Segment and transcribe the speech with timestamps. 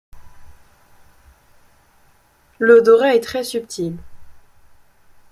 [2.59, 3.97] L'odorat est très subtil.